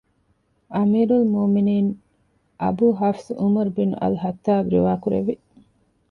[0.75, 1.91] އަމީރުލް މުއުމިނީން
[2.61, 5.35] އަބޫ ޙަފްޞު ޢުމަރު ބިން އަލްޚައްޠާބު ރިވާ ކުރެއްވި